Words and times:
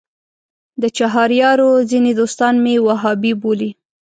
د 0.81 0.83
چهاریارو 0.97 1.69
ځینې 1.89 2.11
دوستان 2.19 2.53
مې 2.63 2.75
وهابي 2.85 3.33
بولي. 3.41 3.71